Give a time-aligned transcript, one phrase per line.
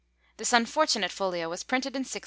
[0.37, 2.19] This unfortunate folio was printed in 1656.